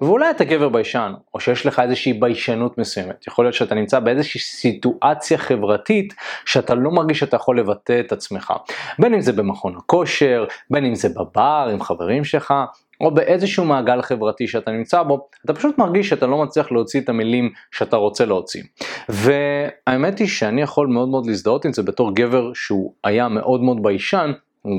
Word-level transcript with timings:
ואולי 0.00 0.30
אתה 0.30 0.44
גבר 0.44 0.68
ביישן, 0.68 1.12
או 1.34 1.40
שיש 1.40 1.66
לך 1.66 1.80
איזושהי 1.80 2.12
ביישנות 2.12 2.78
מסוימת. 2.78 3.26
יכול 3.26 3.44
להיות 3.44 3.54
שאתה 3.54 3.74
נמצא 3.74 4.00
באיזושהי 4.00 4.40
סיטואציה 4.40 5.38
חברתית 5.38 6.14
שאתה 6.44 6.74
לא 6.74 6.90
מרגיש 6.90 7.18
שאתה 7.18 7.36
יכול 7.36 7.60
לבטא 7.60 8.00
את 8.00 8.12
עצמך. 8.12 8.52
בין 8.98 9.14
אם 9.14 9.20
זה 9.20 9.32
במכון 9.32 9.74
הכושר, 9.76 10.44
בין 10.70 10.84
אם 10.84 10.94
זה 10.94 11.08
בבר 11.08 11.68
עם 11.72 11.82
חברים 11.82 12.24
שלך, 12.24 12.54
או 13.00 13.14
באיזשהו 13.14 13.64
מעגל 13.64 14.02
חברתי 14.02 14.48
שאתה 14.48 14.70
נמצא 14.70 15.02
בו, 15.02 15.28
אתה 15.44 15.54
פשוט 15.54 15.78
מרגיש 15.78 16.08
שאתה 16.08 16.26
לא 16.26 16.42
מצליח 16.42 16.72
להוציא 16.72 17.00
את 17.00 17.08
המילים 17.08 17.50
שאתה 17.70 17.96
רוצה 17.96 18.24
להוציא. 18.24 18.62
והאמת 19.08 20.18
היא 20.18 20.28
שאני 20.28 20.62
יכול 20.62 20.86
מאוד 20.86 21.08
מאוד 21.08 21.26
להזדהות 21.26 21.64
עם 21.64 21.72
זה 21.72 21.82
בתור 21.82 22.14
גבר 22.14 22.50
שהוא 22.54 22.92
היה 23.04 23.28
מאוד 23.28 23.62
מאוד 23.62 23.82
ביישן, 23.82 24.32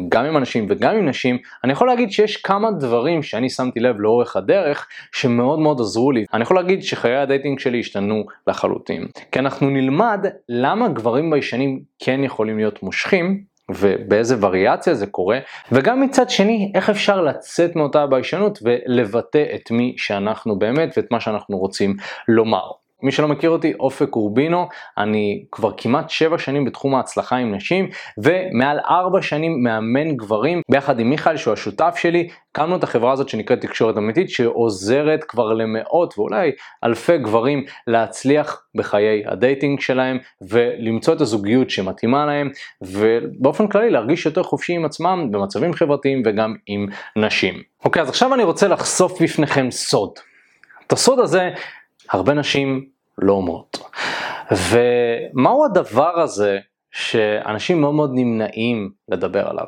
גם 0.09 0.25
עם 0.25 0.37
אנשים 0.37 0.65
וגם 0.69 0.95
עם 0.95 1.09
נשים, 1.09 1.37
אני 1.63 1.71
יכול 1.71 1.87
להגיד 1.87 2.11
שיש 2.11 2.37
כמה 2.37 2.71
דברים 2.71 3.23
שאני 3.23 3.49
שמתי 3.49 3.79
לב 3.79 3.99
לאורך 3.99 4.35
הדרך 4.35 4.87
שמאוד 5.11 5.59
מאוד 5.59 5.81
עזרו 5.81 6.11
לי. 6.11 6.25
אני 6.33 6.43
יכול 6.43 6.57
להגיד 6.57 6.83
שחיי 6.83 7.15
ה 7.15 7.22
dating 7.22 7.59
שלי 7.59 7.79
השתנו 7.79 8.23
לחלוטין. 8.47 9.07
כי 9.31 9.39
אנחנו 9.39 9.69
נלמד 9.69 10.25
למה 10.49 10.87
גברים 10.87 11.29
ביישנים 11.29 11.79
כן 11.99 12.23
יכולים 12.23 12.57
להיות 12.57 12.83
מושכים, 12.83 13.49
ובאיזה 13.69 14.35
וריאציה 14.39 14.93
זה 14.93 15.07
קורה, 15.07 15.39
וגם 15.71 16.01
מצד 16.01 16.29
שני, 16.29 16.71
איך 16.75 16.89
אפשר 16.89 17.21
לצאת 17.21 17.75
מאותה 17.75 18.07
ביישנות 18.07 18.59
ולבטא 18.63 19.43
את 19.55 19.71
מי 19.71 19.93
שאנחנו 19.97 20.59
באמת 20.59 20.93
ואת 20.97 21.11
מה 21.11 21.19
שאנחנו 21.19 21.57
רוצים 21.57 21.95
לומר. 22.27 22.78
מי 23.03 23.11
שלא 23.11 23.27
מכיר 23.27 23.49
אותי, 23.49 23.73
אופק 23.79 24.15
אורבינו, 24.15 24.67
אני 24.97 25.43
כבר 25.51 25.71
כמעט 25.77 26.09
7 26.09 26.37
שנים 26.37 26.65
בתחום 26.65 26.95
ההצלחה 26.95 27.35
עם 27.35 27.55
נשים, 27.55 27.89
ומעל 28.17 28.79
4 28.89 29.21
שנים 29.21 29.63
מאמן 29.63 30.15
גברים, 30.15 30.61
ביחד 30.71 30.99
עם 30.99 31.09
מיכאל 31.09 31.37
שהוא 31.37 31.53
השותף 31.53 31.95
שלי, 31.97 32.29
הקמנו 32.51 32.75
את 32.75 32.83
החברה 32.83 33.11
הזאת 33.11 33.29
שנקראת 33.29 33.61
תקשורת 33.61 33.97
אמיתית, 33.97 34.29
שעוזרת 34.29 35.23
כבר 35.23 35.53
למאות 35.53 36.13
ואולי 36.17 36.51
אלפי 36.83 37.17
גברים 37.17 37.63
להצליח 37.87 38.63
בחיי 38.75 39.23
ה 39.27 39.35
dating 39.35 39.79
שלהם, 39.79 40.17
ולמצוא 40.41 41.13
את 41.13 41.21
הזוגיות 41.21 41.69
שמתאימה 41.69 42.25
להם, 42.25 42.49
ובאופן 42.81 43.67
כללי 43.67 43.89
להרגיש 43.89 44.25
יותר 44.25 44.43
חופשי 44.43 44.73
עם 44.73 44.85
עצמם 44.85 45.27
במצבים 45.31 45.73
חברתיים 45.73 46.23
וגם 46.25 46.55
עם 46.67 46.87
נשים. 47.15 47.61
אוקיי, 47.85 48.01
אז 48.01 48.09
עכשיו 48.09 48.33
אני 48.33 48.43
רוצה 48.43 48.67
לחשוף 48.67 49.21
בפניכם 49.21 49.71
סוד. 49.71 50.11
את 50.87 50.93
הסוד 50.93 51.19
הזה 51.19 51.49
הרבה 52.09 52.33
נשים 52.33 52.85
לא 53.17 53.33
אומרות. 53.33 53.77
ומהו 54.51 55.65
הדבר 55.65 56.19
הזה 56.19 56.59
שאנשים 56.91 57.81
מאוד 57.81 57.93
מאוד 57.93 58.11
נמנעים 58.13 58.91
לדבר 59.09 59.47
עליו? 59.49 59.67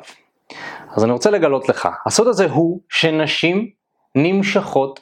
אז 0.96 1.04
אני 1.04 1.12
רוצה 1.12 1.30
לגלות 1.30 1.68
לך, 1.68 1.88
הסוד 2.06 2.26
הזה 2.26 2.44
הוא 2.50 2.80
שנשים 2.88 3.70
נמשכות 4.14 5.00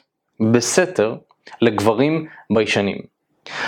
בסתר 0.51 1.15
לגברים 1.61 2.27
ביישנים. 2.53 2.97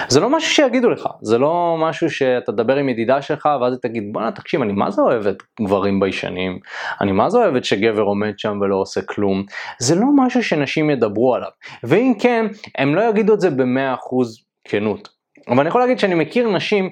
זה 0.08 0.20
לא 0.20 0.30
משהו 0.30 0.52
שיגידו 0.52 0.90
לך, 0.90 1.08
זה 1.22 1.38
לא 1.38 1.78
משהו 1.80 2.10
שאתה 2.10 2.52
תדבר 2.52 2.76
עם 2.76 2.90
ידידה 2.90 3.22
שלך 3.22 3.50
ואז 3.62 3.78
תגיד 3.82 4.04
בואנה 4.12 4.32
תקשיב 4.32 4.62
אני 4.62 4.74
מה 4.74 4.92
זה 4.92 5.02
אוהבת 5.02 5.36
גברים 5.62 6.00
ביישנים, 6.00 6.60
אני 7.02 7.12
מה 7.12 7.30
זה 7.30 7.38
אוהבת 7.38 7.66
שגבר 7.66 8.02
עומד 8.02 8.40
שם 8.40 8.60
ולא 8.62 8.76
עושה 8.76 9.02
כלום, 9.02 9.44
זה 9.80 9.96
לא 9.96 10.06
משהו 10.16 10.44
שנשים 10.44 10.90
ידברו 10.90 11.36
עליו, 11.36 11.50
ואם 11.84 12.14
כן 12.20 12.46
הם 12.78 12.96
לא 12.96 13.10
יגידו 13.10 13.34
את 13.34 13.42
זה 13.42 13.50
במאה 13.50 13.94
אחוז 13.94 14.44
כנות. 14.68 15.10
אבל 15.48 15.60
אני 15.60 15.70
יכול 15.70 15.82
להגיד 15.82 16.00
שאני 16.00 16.16
מכיר 16.16 16.50
נשים, 16.50 16.90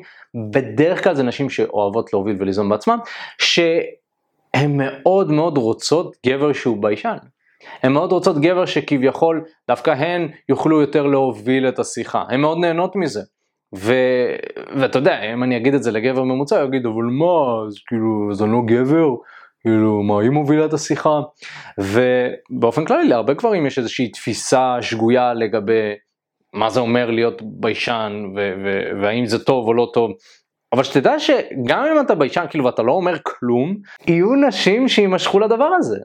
בדרך 0.51 1.03
כלל 1.03 1.15
זה 1.15 1.23
נשים 1.23 1.49
שאוהבות 1.49 2.13
להוביל 2.13 2.35
וליזום 2.39 2.69
בעצמם, 2.69 2.99
שהן 3.37 4.77
מאוד 4.77 5.31
מאוד 5.31 5.57
רוצות 5.57 6.15
גבר 6.25 6.53
שהוא 6.53 6.83
ביישן. 6.83 7.17
הן 7.83 7.91
מאוד 7.91 8.11
רוצות 8.11 8.41
גבר 8.41 8.65
שכביכול 8.65 9.43
דווקא 9.67 9.91
הן 9.91 10.27
יוכלו 10.49 10.81
יותר 10.81 11.05
להוביל 11.05 11.67
את 11.67 11.79
השיחה, 11.79 12.23
הן 12.29 12.41
מאוד 12.41 12.57
נהנות 12.57 12.95
מזה. 12.95 13.21
ו... 13.75 13.93
ואתה 14.75 14.97
יודע, 14.97 15.33
אם 15.33 15.43
אני 15.43 15.57
אגיד 15.57 15.73
את 15.73 15.83
זה 15.83 15.91
לגבר 15.91 16.23
ממוצע, 16.23 16.59
הוא 16.61 16.67
יגיד, 16.67 16.85
אבל 16.85 17.03
מה, 17.03 17.65
אז 17.67 17.75
כאילו, 17.87 18.33
זה 18.33 18.45
לא 18.45 18.61
גבר? 18.65 19.07
כאילו, 19.61 20.03
מה, 20.03 20.21
היא 20.21 20.29
מובילה 20.29 20.65
את 20.65 20.73
השיחה? 20.73 21.19
ובאופן 21.77 22.85
כללי, 22.85 23.07
להרבה 23.07 23.33
גברים 23.33 23.65
יש 23.65 23.77
איזושהי 23.77 24.09
תפיסה 24.09 24.77
שגויה 24.81 25.33
לגבי 25.33 25.93
מה 26.53 26.69
זה 26.69 26.79
אומר 26.79 27.11
להיות 27.11 27.41
ביישן, 27.41 28.25
ו- 28.35 28.53
ו- 28.63 29.01
והאם 29.01 29.25
זה 29.25 29.45
טוב 29.45 29.67
או 29.67 29.73
לא 29.73 29.91
טוב. 29.93 30.11
אבל 30.73 30.83
שתדע 30.83 31.19
שגם 31.19 31.85
אם 31.91 32.01
אתה 32.05 32.15
ביישן, 32.15 32.45
כאילו, 32.49 32.65
ואתה 32.65 32.81
לא 32.81 32.91
אומר 32.91 33.17
כלום, 33.23 33.77
יהיו 34.07 34.35
נשים 34.35 34.87
שימשכו 34.87 35.39
לדבר 35.39 35.69
הזה. 35.77 35.97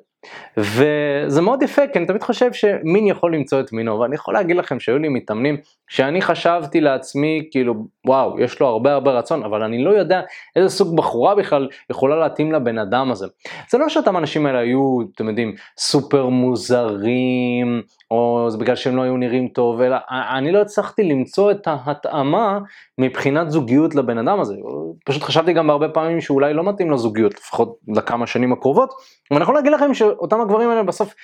וזה 0.57 1.43
מאוד 1.43 1.63
יפה 1.63 1.83
כי 1.93 1.99
אני 1.99 2.07
תמיד 2.07 2.23
חושב 2.23 2.53
שמין 2.53 3.07
יכול 3.07 3.35
למצוא 3.35 3.61
את 3.61 3.73
מינו 3.73 4.01
ואני 4.01 4.15
יכול 4.15 4.35
להגיד 4.35 4.57
לכם 4.57 4.81
שהיו 4.81 4.99
לי 4.99 5.09
מתאמנים 5.09 5.57
שאני 5.89 6.23
חשבתי 6.23 6.81
לעצמי 6.81 7.49
כאילו 7.51 7.75
וואו 8.07 8.41
יש 8.41 8.61
לו 8.61 8.67
הרבה 8.67 8.93
הרבה 8.93 9.11
רצון 9.11 9.43
אבל 9.43 9.63
אני 9.63 9.85
לא 9.85 9.91
יודע 9.91 10.21
איזה 10.57 10.69
סוג 10.69 10.97
בחורה 10.97 11.35
בכלל 11.35 11.69
יכולה 11.91 12.17
להתאים 12.17 12.53
לבן 12.53 12.79
אדם 12.79 13.11
הזה. 13.11 13.27
זה 13.71 13.79
לא 13.79 13.89
שאותם 13.89 14.17
האנשים 14.17 14.47
האלה 14.47 14.59
היו 14.59 14.99
אתם 15.15 15.29
יודעים 15.29 15.55
סופר 15.79 16.29
מוזרים 16.29 17.83
או 18.11 18.47
זה 18.49 18.59
בגלל 18.59 18.77
שהם 18.77 18.97
לא 18.97 19.03
היו 19.03 19.17
נראים 19.17 19.49
טוב 19.49 19.81
אלא 19.81 19.97
אני 20.11 20.53
לא 20.53 20.61
הצלחתי 20.61 21.03
למצוא 21.03 21.51
את 21.51 21.67
ההתאמה 21.67 22.59
מבחינת 22.99 23.51
זוגיות 23.51 23.95
לבן 23.95 24.19
אדם 24.19 24.41
הזה. 24.41 24.55
פשוט 25.05 25.23
חשבתי 25.23 25.53
גם 25.53 25.67
בהרבה 25.67 25.89
פעמים 25.89 26.21
שאולי 26.21 26.55
לא 26.55 26.65
מתאים 26.65 26.91
לזוגיות 26.91 27.35
לפחות 27.35 27.77
לכמה 27.89 28.27
שנים 28.27 28.53
הקרובות 28.53 28.91
ואני 29.31 29.43
יכול 29.43 29.55
להגיד 29.55 29.73
לכם 29.73 29.95
שאותם 29.95 30.41
הגברים 30.41 30.71
האלה 30.71 30.83
בסוף 30.83 31.15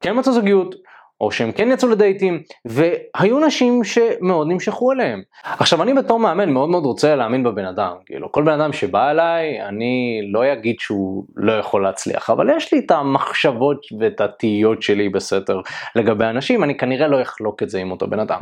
כן 0.00 0.18
מצאו 0.18 0.32
זוגיות, 0.32 0.74
או 1.20 1.30
שהם 1.30 1.52
כן 1.52 1.68
יצאו 1.72 1.88
לדייטים, 1.88 2.42
והיו 2.64 3.46
נשים 3.46 3.84
שמאוד 3.84 4.48
נמשכו 4.48 4.92
אליהם. 4.92 5.22
עכשיו 5.44 5.82
אני 5.82 5.94
בתור 5.94 6.18
מאמן 6.18 6.50
מאוד 6.50 6.68
מאוד 6.68 6.84
רוצה 6.84 7.16
להאמין 7.16 7.42
בבן 7.42 7.64
אדם, 7.64 7.92
כאילו 8.06 8.32
כל 8.32 8.42
בן 8.42 8.60
אדם 8.60 8.72
שבא 8.72 9.10
אליי, 9.10 9.62
אני 9.62 10.20
לא 10.32 10.52
אגיד 10.52 10.76
שהוא 10.78 11.24
לא 11.36 11.52
יכול 11.52 11.82
להצליח, 11.82 12.30
אבל 12.30 12.56
יש 12.56 12.72
לי 12.72 12.78
את 12.78 12.90
המחשבות 12.90 13.80
ואת 14.00 14.20
התהיות 14.20 14.82
שלי 14.82 15.08
בסתר 15.08 15.60
לגבי 15.96 16.24
אנשים, 16.24 16.64
אני 16.64 16.76
כנראה 16.76 17.08
לא 17.08 17.22
אחלוק 17.22 17.62
את 17.62 17.70
זה 17.70 17.78
עם 17.78 17.90
אותו 17.90 18.06
בן 18.06 18.20
אדם. 18.20 18.40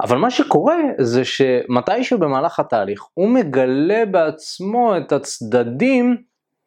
אבל 0.00 0.18
מה 0.18 0.30
שקורה 0.30 0.76
זה 0.98 1.24
שמתישהו 1.24 2.18
במהלך 2.18 2.60
התהליך 2.60 3.02
הוא 3.14 3.28
מגלה 3.28 4.04
בעצמו 4.10 4.96
את 4.96 5.12
הצדדים 5.12 6.16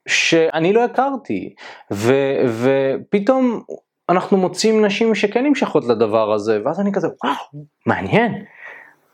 שאני 0.07 0.73
לא 0.73 0.83
הכרתי, 0.83 1.53
ו, 1.93 2.13
ופתאום 2.61 3.61
אנחנו 4.09 4.37
מוצאים 4.37 4.85
נשים 4.85 5.15
שכן 5.15 5.45
נמשכות 5.45 5.85
לדבר 5.85 6.33
הזה, 6.33 6.59
ואז 6.65 6.79
אני 6.79 6.91
כזה 6.93 7.07
וואו, 7.23 7.35
מעניין, 7.85 8.45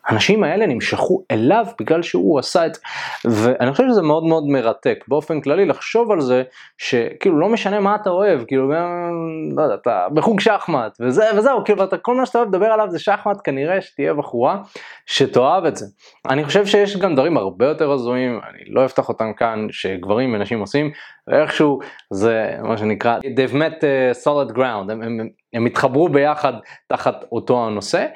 האנשים 0.06 0.44
האלה 0.44 0.66
נמשכו 0.66 1.24
אליו 1.30 1.66
בגלל 1.80 2.02
שהוא 2.02 2.38
עשה 2.38 2.66
את 2.66 2.74
זה, 2.74 2.80
ואני 3.30 3.72
חושב 3.72 3.84
שזה 3.90 4.02
מאוד 4.02 4.24
מאוד 4.24 4.44
מרתק 4.46 5.04
באופן 5.08 5.40
כללי 5.40 5.64
לחשוב 5.64 6.10
על 6.12 6.20
זה 6.20 6.42
שכאילו 6.78 7.38
לא 7.38 7.48
משנה 7.48 7.80
מה 7.80 7.94
אתה 7.94 8.10
אוהב 8.10 8.44
כאילו 8.44 8.72
גם 8.74 9.10
לא 9.56 9.62
יודע 9.62 9.74
אתה 9.74 10.06
בחוג 10.14 10.40
שחמט 10.40 10.96
וזה 11.00 11.24
וזהו 11.36 11.64
כאילו 11.64 11.84
אתה 11.84 11.98
כל 11.98 12.14
מה 12.14 12.26
שאתה 12.26 12.38
אוהב 12.38 12.48
לדבר 12.48 12.66
עליו 12.66 12.86
זה 12.90 12.98
שחמט 12.98 13.40
כנראה 13.44 13.80
שתהיה 13.80 14.14
בחורה 14.14 14.58
שתאהב 15.06 15.64
את 15.64 15.76
זה. 15.76 15.86
אני 16.30 16.44
חושב 16.44 16.66
שיש 16.66 16.96
גם 16.96 17.14
דברים 17.14 17.36
הרבה 17.36 17.66
יותר 17.66 17.92
הזויים 17.92 18.40
אני 18.50 18.64
לא 18.74 18.84
אפתח 18.84 19.08
אותם 19.08 19.32
כאן 19.36 19.66
שגברים 19.70 20.34
ונשים 20.34 20.60
עושים 20.60 20.90
ואיכשהו 21.26 21.80
זה 22.10 22.54
מה 22.62 22.76
שנקרא 22.76 23.18
they've 23.18 23.54
met 23.54 23.80
uh, 23.80 24.24
solid 24.24 24.56
ground 24.56 24.92
הם, 24.92 25.02
הם, 25.02 25.28
הם 25.52 25.66
התחברו 25.66 26.08
ביחד 26.08 26.52
תחת 26.88 27.24
אותו 27.32 27.66
הנושא 27.66 28.06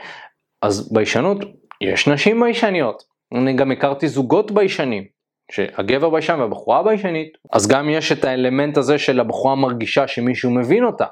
אז 0.63 0.93
ביישנות 0.93 1.39
יש 1.81 2.09
נשים 2.09 2.41
ביישניות, 2.41 3.03
אני 3.35 3.53
גם 3.53 3.71
הכרתי 3.71 4.09
זוגות 4.09 4.51
ביישנים, 4.51 5.05
שהגבר 5.53 6.11
ביישן 6.11 6.41
והבחורה 6.41 6.83
ביישנית, 6.83 7.29
אז 7.53 7.69
גם 7.69 7.89
יש 7.89 8.13
את 8.13 8.25
האלמנט 8.25 8.77
הזה 8.77 8.99
של 8.99 9.21
הבחורה 9.21 9.55
מרגישה 9.55 10.09
שמישהו 10.09 10.51
מבין 10.51 10.85
אותה. 10.85 11.07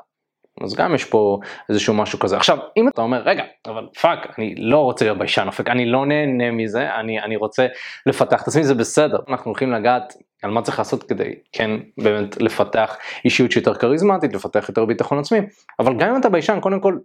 אז 0.62 0.74
גם 0.74 0.94
יש 0.94 1.04
פה 1.04 1.38
איזשהו 1.68 1.94
משהו 1.94 2.18
כזה. 2.18 2.36
עכשיו, 2.36 2.58
אם 2.76 2.88
אתה 2.88 3.02
אומר, 3.02 3.22
רגע, 3.24 3.44
אבל 3.66 3.86
fuck, 4.00 4.38
אני 4.38 4.54
לא 4.58 4.78
רוצה 4.78 5.04
להיות 5.04 5.18
ביישן 5.18 5.46
אופק, 5.46 5.68
אני 5.68 5.86
לא 5.86 6.06
נהנה 6.06 6.50
מזה, 6.50 6.94
אני, 6.94 7.20
אני 7.20 7.36
רוצה 7.36 7.66
לפתח 8.06 8.42
את 8.42 8.48
עצמי, 8.48 8.64
זה 8.64 8.74
בסדר. 8.74 9.18
אנחנו 9.28 9.50
הולכים 9.50 9.72
לגעת 9.72 10.14
על 10.42 10.50
מה 10.50 10.62
צריך 10.62 10.78
לעשות 10.78 11.02
כדי 11.02 11.34
כן 11.52 11.70
באמת 11.98 12.36
לפתח 12.40 12.96
אישיות 13.24 13.52
שיותר 13.52 13.74
כריזמטית, 13.74 14.34
לפתח 14.34 14.68
יותר 14.68 14.84
ביטחון 14.84 15.18
עצמי, 15.18 15.38
אבל 15.78 15.96
גם 15.98 16.10
אם 16.10 16.20
אתה 16.20 16.28
ביישן, 16.28 16.60
קודם 16.60 16.80
כל 16.80 16.98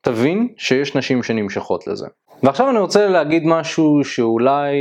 תבין 0.00 0.48
שיש 0.56 0.96
נשים 0.96 1.22
שנמשכות 1.22 1.86
לזה. 1.86 2.06
ועכשיו 2.44 2.70
אני 2.70 2.78
רוצה 2.78 3.08
להגיד 3.08 3.42
משהו 3.46 4.04
שאולי 4.04 4.74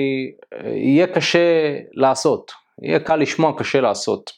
אה, 0.53 0.69
יהיה 0.69 1.07
קשה 1.07 1.77
לעשות, 1.93 2.51
יהיה 2.81 2.99
קל 2.99 3.15
לשמוע, 3.15 3.53
קשה 3.57 3.81
לעשות. 3.81 4.31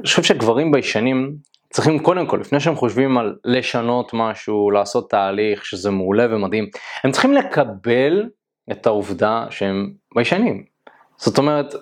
אני 0.00 0.06
חושב 0.06 0.22
שגברים 0.22 0.72
ביישנים 0.72 1.36
צריכים 1.70 1.98
קודם 1.98 2.26
כל, 2.26 2.38
לפני 2.40 2.60
שהם 2.60 2.76
חושבים 2.76 3.18
על 3.18 3.34
לשנות 3.44 4.10
משהו, 4.14 4.70
לעשות 4.70 5.10
תהליך 5.10 5.64
שזה 5.64 5.90
מעולה 5.90 6.26
ומדהים, 6.30 6.68
הם 7.04 7.10
צריכים 7.10 7.32
לקבל 7.32 8.28
את 8.70 8.86
העובדה 8.86 9.46
שהם 9.50 9.90
ביישנים. 10.14 10.64
זאת 11.16 11.38
אומרת, 11.38 11.74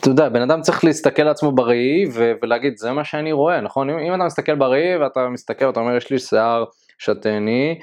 אתה 0.00 0.08
יודע, 0.08 0.28
בן 0.28 0.42
אדם 0.42 0.60
צריך 0.60 0.84
להסתכל 0.84 1.22
על 1.22 1.28
עצמו 1.28 1.52
בראי 1.52 2.04
ולהגיד 2.42 2.76
זה 2.76 2.92
מה 2.92 3.04
שאני 3.04 3.32
רואה, 3.32 3.60
נכון? 3.60 3.90
אם, 3.90 3.98
אם 3.98 4.14
אתה 4.14 4.24
מסתכל 4.24 4.54
בראי 4.54 4.96
ואתה 4.96 5.28
מסתכל 5.28 5.64
ואתה 5.64 5.80
אומר 5.80 5.96
יש 5.96 6.10
לי 6.10 6.18
שיער 6.18 6.64
שתני, 6.98 7.78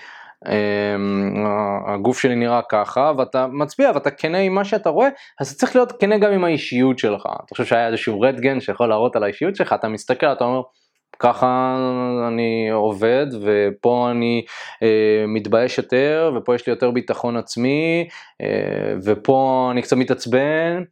הגוף 1.87 2.19
שלי 2.19 2.35
נראה 2.35 2.61
ככה 2.69 3.11
ואתה 3.17 3.47
מצביע 3.47 3.91
ואתה 3.93 4.11
כנה 4.11 4.37
עם 4.37 4.55
מה 4.55 4.65
שאתה 4.65 4.89
רואה 4.89 5.07
אז 5.39 5.47
אתה 5.47 5.59
צריך 5.59 5.75
להיות 5.75 5.91
כנה 5.99 6.17
גם 6.17 6.31
עם 6.31 6.43
האישיות 6.43 6.99
שלך. 6.99 7.25
אתה 7.25 7.55
חושב 7.55 7.65
שהיה 7.65 7.87
איזשהו 7.87 8.21
רדגן 8.21 8.59
שיכול 8.59 8.89
להראות 8.89 9.15
על 9.15 9.23
האישיות 9.23 9.55
שלך? 9.55 9.73
אתה 9.73 9.87
מסתכל 9.87 10.25
אתה 10.25 10.43
אומר 10.43 10.61
ככה 11.19 11.77
אני 12.27 12.69
עובד 12.71 13.25
ופה 13.41 14.11
אני 14.11 14.45
אה, 14.83 15.25
מתבייש 15.27 15.77
יותר 15.77 16.33
ופה 16.37 16.55
יש 16.55 16.67
לי 16.67 16.73
יותר 16.73 16.91
ביטחון 16.91 17.37
עצמי 17.37 18.07
אה, 18.41 18.93
ופה 19.03 19.69
אני 19.71 19.81
קצת 19.81 19.97
מתעצבן. 19.97 20.83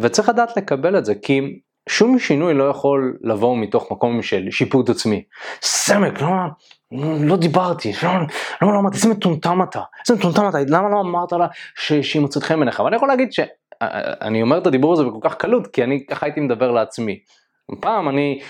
וצריך 0.00 0.28
לדעת 0.28 0.56
לקבל 0.56 0.98
את 0.98 1.04
זה 1.04 1.14
כי 1.14 1.60
שום 1.90 2.18
שינוי 2.18 2.54
לא 2.54 2.64
יכול 2.64 3.16
לבוא 3.22 3.56
מתוך 3.56 3.92
מקום 3.92 4.22
של 4.22 4.50
שיפוט 4.50 4.90
עצמי. 4.90 5.22
סמק, 5.62 6.20
לא, 6.20 6.28
לא 7.20 7.36
דיברתי, 7.36 7.92
לא, 8.02 8.10
לא, 8.62 8.72
לא 8.72 8.78
אמרתי, 8.78 8.96
איזה 8.96 9.08
מטומטם 9.08 9.62
אתה, 9.62 9.80
איזה 10.00 10.18
מטומטם 10.18 10.48
אתה, 10.48 10.58
למה 10.68 10.88
לא 10.88 11.00
אמרת 11.00 11.32
לה 11.32 11.46
שהיא 11.74 12.22
מוצאת 12.22 12.42
חן 12.42 12.56
בעיניך? 12.56 12.80
ואני 12.80 12.96
יכול 12.96 13.08
להגיד 13.08 13.32
שאני 13.32 14.42
אומר 14.42 14.58
את 14.58 14.66
הדיבור 14.66 14.92
הזה 14.92 15.04
בכל 15.04 15.18
כך 15.20 15.34
קלות, 15.34 15.66
כי 15.66 15.84
אני 15.84 16.06
ככה 16.06 16.26
הייתי 16.26 16.40
מדבר 16.40 16.70
לעצמי. 16.70 17.18
פעם 17.80 18.08
אני 18.08 18.40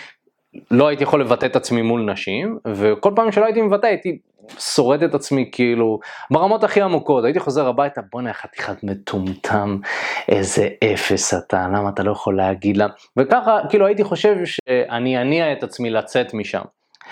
לא 0.70 0.88
הייתי 0.88 1.02
יכול 1.02 1.20
לבטא 1.20 1.46
את 1.46 1.56
עצמי 1.56 1.82
מול 1.82 2.12
נשים, 2.12 2.58
וכל 2.74 3.12
פעם 3.16 3.32
שלא 3.32 3.44
הייתי 3.44 3.62
מבטא 3.62 3.86
הייתי 3.86 4.18
שורד 4.58 5.02
את 5.02 5.14
עצמי 5.14 5.48
כאילו 5.52 6.00
ברמות 6.30 6.64
הכי 6.64 6.80
עמוקות, 6.80 7.24
הייתי 7.24 7.40
חוזר 7.40 7.68
הביתה, 7.68 8.00
בואנה 8.12 8.32
חתיכת 8.32 8.84
מטומטם, 8.84 9.78
איזה 10.28 10.68
אפס 10.84 11.34
אתה, 11.34 11.66
למה 11.72 11.88
אתה 11.88 12.02
לא 12.02 12.12
יכול 12.12 12.36
להגיד 12.36 12.76
לה, 12.76 12.86
וככה 13.16 13.58
כאילו 13.68 13.86
הייתי 13.86 14.04
חושב 14.04 14.36
שאני 14.44 15.20
אניע 15.20 15.52
את 15.52 15.62
עצמי 15.62 15.90
לצאת 15.90 16.34
משם. 16.34 16.62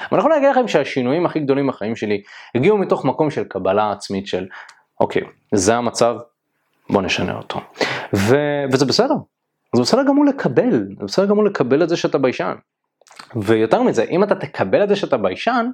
אבל 0.00 0.08
אני 0.12 0.18
יכול 0.18 0.30
להגיד 0.30 0.48
לכם 0.48 0.68
שהשינויים 0.68 1.26
הכי 1.26 1.40
גדולים 1.40 1.66
בחיים 1.66 1.96
שלי 1.96 2.22
הגיעו 2.54 2.78
מתוך 2.78 3.04
מקום 3.04 3.30
של 3.30 3.44
קבלה 3.44 3.92
עצמית 3.92 4.26
של 4.26 4.46
אוקיי, 5.00 5.22
זה 5.54 5.76
המצב, 5.76 6.16
בוא 6.90 7.02
נשנה 7.02 7.36
אותו. 7.36 7.60
ו... 8.14 8.36
וזה 8.72 8.86
בסדר, 8.86 9.14
זה 9.76 9.82
בסדר 9.82 10.02
גמור 10.02 10.24
לקבל, 10.24 10.86
זה 10.98 11.04
בסדר 11.04 11.26
גמור 11.26 11.44
לקבל 11.44 11.82
את 11.82 11.88
זה 11.88 11.96
שאתה 11.96 12.18
ביישן. 12.18 12.54
ויותר 13.36 13.82
מזה, 13.82 14.04
אם 14.04 14.24
אתה 14.24 14.34
תקבל 14.34 14.82
את 14.82 14.88
זה 14.88 14.96
שאתה 14.96 15.16
ביישן, 15.16 15.66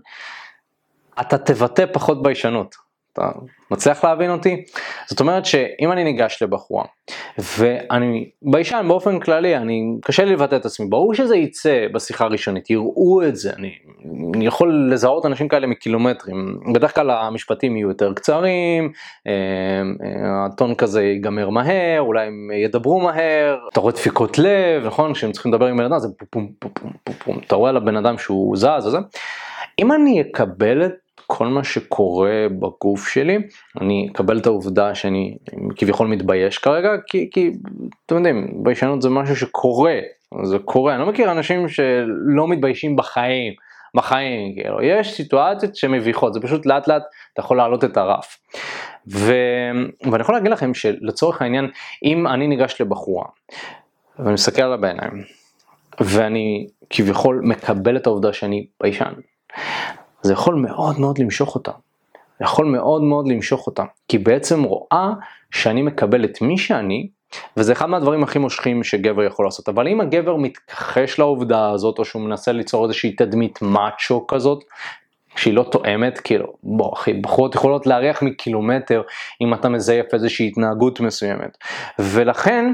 אתה 1.20 1.38
תבטא 1.38 1.84
פחות 1.92 2.22
ביישנות. 2.22 2.84
אתה 3.14 3.30
מצליח 3.70 4.04
להבין 4.04 4.30
אותי? 4.30 4.64
זאת 5.06 5.20
אומרת 5.20 5.46
שאם 5.46 5.92
אני 5.92 6.04
ניגש 6.04 6.42
לבחורה 6.42 6.84
ואני 7.58 8.30
ביישן 8.42 8.84
באופן 8.88 9.20
כללי, 9.20 9.56
אני 9.56 9.82
קשה 10.02 10.24
לי 10.24 10.32
לבטא 10.32 10.56
את 10.56 10.64
עצמי, 10.64 10.86
ברור 10.86 11.14
שזה 11.14 11.36
יצא 11.36 11.86
בשיחה 11.92 12.24
הראשונית, 12.24 12.70
יראו 12.70 13.22
את 13.28 13.36
זה, 13.36 13.52
אני, 13.52 13.72
אני 14.34 14.46
יכול 14.46 14.88
לזהות 14.92 15.26
אנשים 15.26 15.48
כאלה 15.48 15.66
מקילומטרים, 15.66 16.60
בדרך 16.74 16.94
כלל 16.94 17.10
המשפטים 17.10 17.76
יהיו 17.76 17.88
יותר 17.88 18.12
קצרים, 18.14 18.92
אה, 19.26 19.32
אה, 19.32 20.46
הטון 20.46 20.74
כזה 20.74 21.02
ייגמר 21.02 21.50
מהר, 21.50 22.00
אולי 22.00 22.26
הם 22.26 22.50
ידברו 22.64 23.00
מהר, 23.00 23.56
אתה 23.72 23.80
רואה 23.80 23.92
דפיקות 23.92 24.38
לב, 24.38 24.86
נכון? 24.86 25.14
כשהם 25.14 25.32
צריכים 25.32 25.52
לדבר 25.52 25.66
עם 25.66 25.76
בן 25.76 25.84
אדם 25.84 25.98
זה 25.98 26.08
פום 26.30 26.48
פום 26.58 26.70
פום 26.80 26.92
פום 27.04 27.14
פום 27.18 27.38
אתה 27.46 27.56
רואה 27.56 27.70
על 27.70 27.76
הבן 27.76 27.96
אדם 27.96 28.18
שהוא 28.18 28.56
זז 28.56 28.86
וזה. 28.86 28.98
אם 29.78 29.92
אני 29.92 30.20
אקבל 30.20 30.84
את 30.84 31.03
כל 31.26 31.46
מה 31.46 31.64
שקורה 31.64 32.46
בגוף 32.58 33.08
שלי, 33.08 33.38
אני 33.80 34.08
אקבל 34.12 34.38
את 34.38 34.46
העובדה 34.46 34.94
שאני 34.94 35.36
כביכול 35.76 36.06
מתבייש 36.06 36.58
כרגע, 36.58 36.90
כי, 37.06 37.30
כי 37.32 37.52
אתם 38.06 38.16
יודעים, 38.16 38.62
ביישנות 38.62 39.02
זה 39.02 39.10
משהו 39.10 39.36
שקורה, 39.36 39.98
זה 40.42 40.58
קורה, 40.58 40.94
אני 40.94 41.00
לא 41.00 41.06
מכיר 41.06 41.32
אנשים 41.32 41.68
שלא 41.68 42.48
מתביישים 42.48 42.96
בחיים, 42.96 43.52
בחיים, 43.94 44.54
כאילו, 44.54 44.82
יש 44.82 45.14
סיטואציות 45.14 45.76
שמביכות, 45.76 46.34
זה 46.34 46.40
פשוט 46.40 46.66
לאט 46.66 46.88
לאט 46.88 47.02
אתה 47.32 47.40
יכול 47.40 47.56
להעלות 47.56 47.84
את 47.84 47.96
הרף. 47.96 48.38
ו... 49.12 49.34
ואני 50.10 50.20
יכול 50.20 50.34
להגיד 50.34 50.50
לכם 50.50 50.74
שלצורך 50.74 51.42
העניין, 51.42 51.70
אם 52.04 52.26
אני 52.26 52.46
ניגש 52.46 52.80
לבחורה, 52.80 53.24
ואני 54.18 54.32
מסתכל 54.32 54.62
עליה 54.62 54.76
בעיניים, 54.76 55.24
ואני 56.00 56.66
כביכול 56.90 57.40
מקבל 57.44 57.96
את 57.96 58.06
העובדה 58.06 58.32
שאני 58.32 58.66
ביישן, 58.80 59.12
זה 60.24 60.32
יכול 60.32 60.54
מאוד 60.54 61.00
מאוד 61.00 61.18
למשוך 61.18 61.54
אותה. 61.54 61.70
יכול 62.40 62.66
מאוד 62.66 63.02
מאוד 63.02 63.28
למשוך 63.28 63.66
אותה, 63.66 63.84
כי 64.08 64.18
בעצם 64.18 64.62
רואה 64.62 65.12
שאני 65.50 65.82
מקבל 65.82 66.24
את 66.24 66.42
מי 66.42 66.58
שאני, 66.58 67.08
וזה 67.56 67.72
אחד 67.72 67.86
מהדברים 67.86 68.22
הכי 68.22 68.38
מושכים 68.38 68.84
שגבר 68.84 69.22
יכול 69.22 69.44
לעשות, 69.44 69.68
אבל 69.68 69.88
אם 69.88 70.00
הגבר 70.00 70.36
מתכחש 70.36 71.18
לעובדה 71.18 71.70
הזאת, 71.70 71.98
או 71.98 72.04
שהוא 72.04 72.22
מנסה 72.22 72.52
ליצור 72.52 72.84
איזושהי 72.84 73.12
תדמית 73.12 73.62
מאצ'ו 73.62 74.26
כזאת, 74.28 74.64
שהיא 75.36 75.54
לא 75.54 75.62
תואמת, 75.62 76.18
כאילו, 76.18 76.52
בוא 76.62 76.94
אחי, 76.94 77.12
בחורות 77.12 77.54
יכולות 77.54 77.86
להריח 77.86 78.22
מקילומטר 78.22 79.02
אם 79.40 79.54
אתה 79.54 79.68
מזייף 79.68 80.14
איזושהי 80.14 80.46
התנהגות 80.46 81.00
מסוימת, 81.00 81.58
ולכן 81.98 82.72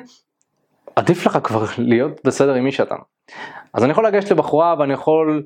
עדיף 0.97 1.27
לך 1.27 1.39
כבר 1.43 1.65
להיות 1.79 2.21
בסדר 2.25 2.55
עם 2.55 2.65
מי 2.65 2.73
שאתה. 2.73 2.95
אז 3.75 3.85
אני 3.85 3.93
יכול 3.93 4.07
לגשת 4.07 4.31
לבחורה 4.31 4.75
ואני 4.79 4.93
יכול 4.93 5.43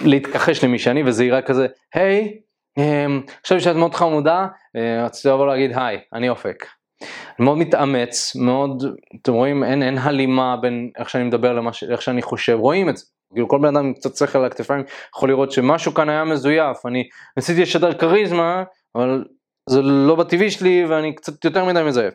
להתכחש 0.00 0.64
למי 0.64 0.78
שאני 0.78 1.02
וזה 1.06 1.24
יראה 1.24 1.42
כזה, 1.42 1.66
היי, 1.94 2.38
אמ, 2.78 3.22
חשבתי 3.46 3.60
שאת 3.60 3.76
מאוד 3.76 3.94
חמודה, 3.94 4.46
אה, 4.76 5.04
רציתי 5.04 5.28
לבוא 5.28 5.46
להגיד 5.46 5.70
היי, 5.74 5.98
אני 6.12 6.28
אופק. 6.28 6.66
אני 7.38 7.44
מאוד 7.44 7.58
מתאמץ, 7.58 8.36
מאוד, 8.36 8.84
אתם 9.22 9.32
רואים, 9.32 9.64
אין, 9.64 9.82
אין 9.82 9.98
הלימה 9.98 10.56
בין 10.56 10.90
איך 10.98 11.10
שאני 11.10 11.24
מדבר 11.24 11.60
לאיך 11.88 12.02
שאני 12.02 12.22
חושב, 12.22 12.56
רואים 12.60 12.88
את 12.88 12.96
זה. 12.96 13.04
כאילו 13.32 13.48
כל 13.48 13.58
בן 13.58 13.76
אדם 13.76 13.86
עם 13.86 13.94
קצת 13.94 14.16
שכל 14.16 14.38
על 14.38 14.44
הכתפיים 14.44 14.84
יכול 15.16 15.28
לראות 15.28 15.52
שמשהו 15.52 15.94
כאן 15.94 16.08
היה 16.08 16.24
מזויף, 16.24 16.86
אני 16.86 17.08
ניסיתי 17.36 17.62
לשדר 17.62 17.92
כריזמה, 17.92 18.62
אבל 18.94 19.24
זה 19.68 19.82
לא 19.82 20.14
בטבעי 20.14 20.50
שלי 20.50 20.84
ואני 20.84 21.14
קצת 21.14 21.44
יותר 21.44 21.64
מדי 21.64 21.82
מזייף. 21.82 22.14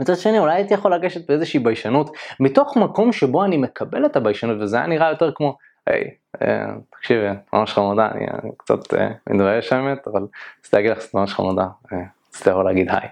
מצד 0.00 0.16
שני 0.16 0.38
אולי 0.38 0.54
הייתי 0.54 0.74
יכול 0.74 0.94
לגשת 0.94 1.28
באיזושהי 1.28 1.60
ביישנות 1.60 2.10
מתוך 2.40 2.76
מקום 2.76 3.12
שבו 3.12 3.44
אני 3.44 3.56
מקבל 3.56 4.06
את 4.06 4.16
הביישנות 4.16 4.56
וזה 4.60 4.76
היה 4.76 4.86
נראה 4.86 5.10
יותר 5.10 5.32
כמו 5.34 5.56
היי, 5.86 6.10
אה, 6.42 6.66
תקשיבי, 6.90 7.26
ממש 7.52 7.72
חמודה, 7.72 8.08
אני 8.10 8.50
קצת 8.56 8.94
אה, 8.94 9.08
מתבייש 9.30 9.72
האמת, 9.72 10.08
אבל 10.08 10.22
רציתי 10.60 10.76
להגיד 10.76 10.90
לך 10.90 11.02
שאת 11.02 11.14
ממש 11.14 11.34
חמודה, 11.34 11.66
אה, 11.92 11.98
רציתי 12.30 12.50
לבוא 12.50 12.64
להגיד 12.64 12.90
היי. 12.90 13.08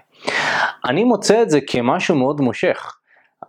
אני 0.85 1.03
מוצא 1.03 1.41
את 1.41 1.49
זה 1.49 1.59
כמשהו 1.67 2.15
מאוד 2.15 2.41
מושך. 2.41 2.95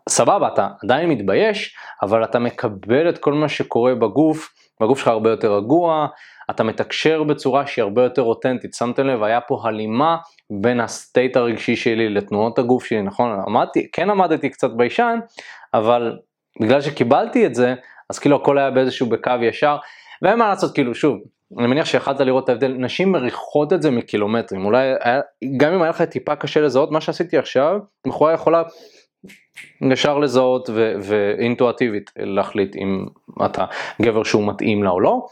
סבבה, 0.09 0.49
אתה 0.49 0.69
עדיין 0.85 1.11
מתבייש, 1.11 1.77
אבל 2.03 2.25
אתה 2.25 2.39
מקבל 2.39 3.09
את 3.09 3.19
כל 3.19 3.33
מה 3.33 3.49
שקורה 3.49 3.95
בגוף, 3.95 4.55
והגוף 4.81 4.99
שלך 4.99 5.09
הרבה 5.09 5.31
יותר 5.31 5.57
רגוע, 5.57 6.07
אתה 6.51 6.65
מתקשר 6.65 7.23
בצורה 7.23 7.67
שהיא 7.67 7.83
הרבה 7.83 8.03
יותר 8.03 8.23
אותנטית. 8.23 8.75
שמתם 8.75 9.07
לב, 9.07 9.23
היה 9.23 9.41
פה 9.41 9.61
הלימה 9.65 10.17
בין 10.51 10.81
ה 10.81 10.90
state 10.90 11.37
הרגשי 11.37 11.77
שלי 11.77 12.09
לתנועות 12.09 12.59
הגוף 12.59 12.85
שלי, 12.85 13.03
נכון? 13.03 13.41
עמדתי, 13.47 13.91
כן 13.93 14.11
עמדתי 14.11 14.51
קצת 14.51 14.71
ביישן, 14.71 15.19
אבל 15.75 16.19
בגלל 16.61 16.81
שקיבלתי 16.81 17.47
את 17.47 17.55
זה, 17.55 17.75
אז 18.11 18.19
כאילו 18.19 18.37
הכל 18.37 18.59
היה 18.59 18.71
באיזשהו 18.71 19.07
בקו 19.07 19.31
ישר, 19.43 19.77
ואין 20.23 20.39
מה 20.39 20.49
לעשות, 20.49 20.75
כאילו 20.75 20.95
שוב, 20.95 21.19
אני 21.59 21.67
מניח 21.67 21.87
שיכלת 21.87 22.21
לראות 22.21 22.45
את 22.45 22.49
ההבדל, 22.49 22.73
נשים 22.79 23.13
מריחות 23.13 23.73
את 23.73 23.83
זה 23.83 23.91
מקילומטרים, 23.91 24.65
אולי 24.65 24.93
היה, 25.01 25.21
גם 25.57 25.73
אם 25.73 25.83
היה 25.83 25.91
לך 25.91 26.03
טיפה 26.03 26.37
קשה 26.37 26.61
לזהות, 26.61 26.91
מה 26.91 27.01
שעשיתי 27.01 27.39
עכשיו, 27.39 27.79
בחורה 28.07 28.33
יכולה 28.33 28.63
ישר 29.93 30.19
לזהות 30.19 30.71
ו- 30.73 30.95
ואינטואטיבית 31.03 32.11
להחליט 32.17 32.77
אם 32.77 33.07
אתה 33.47 33.65
גבר 34.03 34.23
שהוא 34.23 34.49
מתאים 34.49 34.85
לה 34.85 34.91
או 34.91 35.01
לא, 35.01 35.27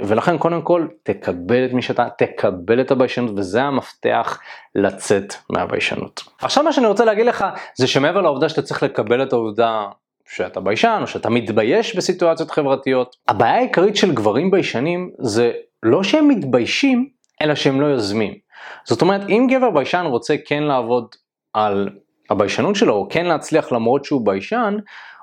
ולכן 0.00 0.38
קודם 0.38 0.62
כל 0.62 0.86
תקבל 1.02 1.64
את 1.64 1.72
מי 1.72 1.82
שאתה, 1.82 2.08
תקבל 2.18 2.80
את 2.80 2.90
הביישנות 2.90 3.30
וזה 3.36 3.62
המפתח 3.62 4.40
לצאת 4.74 5.34
מהביישנות. 5.50 6.22
עכשיו 6.38 6.64
מה 6.64 6.72
שאני 6.72 6.86
רוצה 6.86 7.04
להגיד 7.04 7.26
לך 7.26 7.44
זה 7.74 7.86
שמעבר 7.86 8.20
לעובדה 8.20 8.48
שאתה 8.48 8.62
צריך 8.62 8.82
לקבל 8.82 9.22
את 9.22 9.32
העובדה 9.32 9.86
שאתה 10.30 10.60
ביישן 10.60 10.98
או 11.02 11.06
שאתה 11.06 11.30
מתבייש 11.30 11.96
בסיטואציות 11.96 12.50
חברתיות. 12.50 13.16
הבעיה 13.28 13.54
העיקרית 13.54 13.96
של 13.96 14.14
גברים 14.14 14.50
ביישנים 14.50 15.10
זה 15.18 15.52
לא 15.82 16.02
שהם 16.02 16.28
מתביישים, 16.28 17.08
אלא 17.42 17.54
שהם 17.54 17.80
לא 17.80 17.86
יוזמים. 17.86 18.34
זאת 18.84 19.02
אומרת, 19.02 19.20
אם 19.28 19.46
גבר 19.50 19.70
ביישן 19.70 20.04
רוצה 20.06 20.34
כן 20.46 20.62
לעבוד 20.62 21.14
על 21.52 21.88
הביישנות 22.30 22.76
שלו, 22.76 22.94
או 22.94 23.08
כן 23.10 23.26
להצליח 23.26 23.72
למרות 23.72 24.04
שהוא 24.04 24.26
ביישן, 24.26 24.76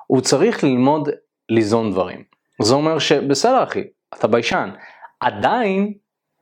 הוא 0.06 0.20
צריך 0.20 0.64
ללמוד 0.64 1.08
ליזום 1.48 1.92
דברים. 1.92 2.22
זה 2.62 2.74
אומר 2.74 2.98
שבסדר 2.98 3.62
אחי, 3.62 3.82
אתה 4.14 4.26
ביישן. 4.26 4.70
עדיין 5.20 5.92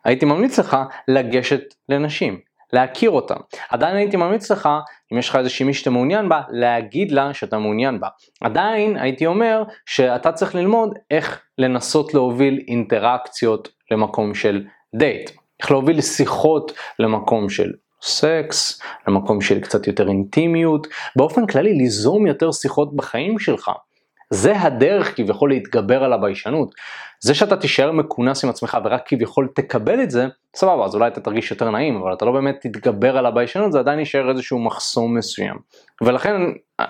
הייתי 0.05 0.27
ממליץ 0.27 0.59
לך 0.59 0.77
לגשת 1.09 1.75
לנשים. 1.89 2.46
להכיר 2.73 3.11
אותה. 3.11 3.35
עדיין 3.71 3.97
הייתי 3.97 4.17
ממליץ 4.17 4.51
לך, 4.51 4.69
אם 5.13 5.19
יש 5.19 5.29
לך 5.29 5.37
איזושהי 5.37 5.67
מי 5.67 5.75
שאתה 5.75 5.91
מעוניין 5.91 6.29
בה, 6.29 6.41
להגיד 6.51 7.11
לה 7.11 7.35
שאתה 7.35 7.59
מעוניין 7.59 8.01
בה. 8.01 8.09
עדיין 8.41 8.97
הייתי 8.97 9.27
אומר 9.27 9.63
שאתה 9.87 10.33
צריך 10.33 10.55
ללמוד 10.55 10.99
איך 11.11 11.43
לנסות 11.59 12.15
להוביל 12.15 12.61
אינטראקציות 12.69 13.69
למקום 13.91 14.35
של 14.35 14.65
דייט. 14.95 15.31
איך 15.61 15.71
להוביל 15.71 16.01
שיחות 16.01 16.73
למקום 16.99 17.49
של 17.49 17.73
סקס, 18.03 18.81
למקום 19.09 19.41
של 19.41 19.61
קצת 19.61 19.87
יותר 19.87 20.09
אינטימיות, 20.09 20.87
באופן 21.17 21.47
כללי 21.47 21.73
ליזום 21.73 22.27
יותר 22.27 22.53
שיחות 22.53 22.97
בחיים 22.97 23.39
שלך. 23.39 23.71
זה 24.31 24.61
הדרך 24.61 25.17
כביכול 25.17 25.51
להתגבר 25.51 26.05
על 26.05 26.13
הביישנות. 26.13 26.75
זה 27.21 27.35
שאתה 27.35 27.57
תישאר 27.57 27.93
מכונס 27.93 28.45
עם 28.45 28.51
עצמך 28.51 28.79
ורק 28.85 29.03
כביכול 29.07 29.49
תקבל 29.55 30.03
את 30.03 30.11
זה, 30.11 30.27
סבבה, 30.57 30.85
אז 30.85 30.95
אולי 30.95 31.09
אתה 31.09 31.21
תרגיש 31.21 31.51
יותר 31.51 31.71
נעים, 31.71 31.97
אבל 31.97 32.13
אתה 32.13 32.25
לא 32.25 32.33
באמת 32.33 32.57
תתגבר 32.61 33.19
על 33.19 33.27
הביישנות, 33.27 33.73
זה 33.73 33.79
עדיין 33.79 33.99
יישאר 33.99 34.31
איזשהו 34.31 34.59
מחסום 34.59 35.17
מסוים. 35.17 35.57
ולכן 36.03 36.37